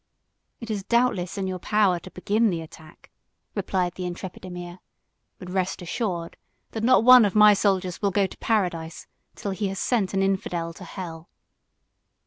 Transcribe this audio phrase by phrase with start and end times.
[0.59, 3.11] "It is doubtless in your power to begin the attack,"
[3.53, 4.79] replied the intrepid emir;
[5.37, 6.37] "but rest assured,
[6.71, 10.23] that not one of my soldiers will go to paradise till he has sent an
[10.23, 11.29] infidel to hell."